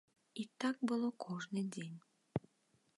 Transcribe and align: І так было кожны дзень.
І 0.43 0.45
так 0.63 0.75
было 0.93 1.09
кожны 1.27 1.67
дзень. 1.77 1.97